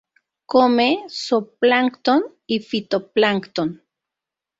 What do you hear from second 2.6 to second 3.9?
fitoplancton.